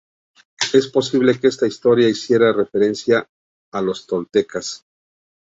Es 0.73 0.87
posible 0.87 1.39
que 1.39 1.45
esta 1.49 1.67
historia 1.67 2.09
hiciera 2.09 2.51
referencia 2.51 3.29
a 3.71 3.81
los 3.83 4.07
toltecas. 4.07 4.83